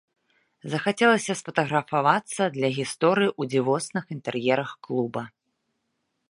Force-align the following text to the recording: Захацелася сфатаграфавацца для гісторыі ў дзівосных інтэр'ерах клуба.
Захацелася 0.73 1.33
сфатаграфавацца 1.41 2.41
для 2.55 2.69
гісторыі 2.79 3.29
ў 3.39 3.43
дзівосных 3.53 4.03
інтэр'ерах 4.17 4.71
клуба. 4.89 5.23